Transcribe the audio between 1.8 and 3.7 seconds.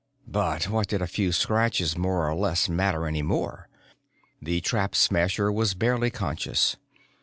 more or less matter any more?